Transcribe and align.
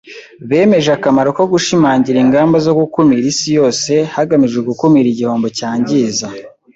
Bemeje 0.49 0.89
akamaro 0.97 1.29
ko 1.37 1.43
gushimangira 1.53 2.17
ingamba 2.25 2.55
zo 2.65 2.73
gukumira 2.79 3.25
isi 3.33 3.47
yose 3.57 3.91
hagamijwe 4.15 4.59
gukumira 4.69 5.07
igihombo 5.09 5.47
cyangiza. 5.59 6.27